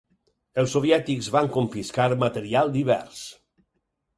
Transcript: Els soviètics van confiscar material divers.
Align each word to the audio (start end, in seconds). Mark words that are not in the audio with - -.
Els 0.61 0.71
soviètics 0.77 1.27
van 1.35 1.51
confiscar 1.57 2.07
material 2.25 2.73
divers. 2.79 3.23